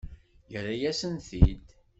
[0.51, 1.65] Yerra-yasen-t-id.